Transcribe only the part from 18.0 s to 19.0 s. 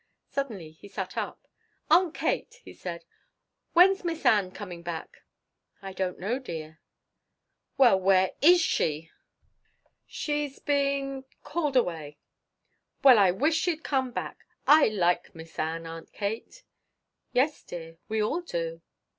we all do."